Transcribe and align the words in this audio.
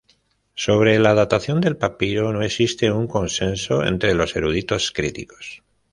Sobre 0.55 0.97
la 0.97 1.13
datación 1.13 1.61
del 1.61 1.77
papiro 1.77 2.33
no 2.33 2.41
existe 2.41 2.91
un 2.91 3.05
consenso 3.07 3.83
entre 3.85 4.15
los 4.15 4.35
eruditos 4.35 4.91
críticos. 4.91 5.61